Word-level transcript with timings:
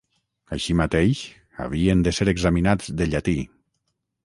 Així 0.55 0.75
mateix 0.79 1.21
havien 1.67 2.03
de 2.09 2.15
ser 2.21 2.29
examinats 2.33 2.91
de 3.03 3.11
llatí. 3.13 3.39